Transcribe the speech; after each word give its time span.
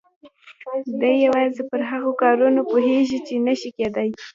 دی 0.99 1.13
يوازې 1.25 1.63
پر 1.71 1.81
هغو 1.89 2.11
کارونو 2.23 2.61
پوهېږي 2.71 3.19
چې 3.27 3.35
نه 3.47 3.53
شي 3.59 3.69
کېدای. 3.77 4.09